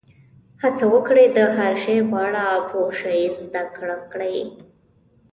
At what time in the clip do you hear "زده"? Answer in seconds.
3.45-3.63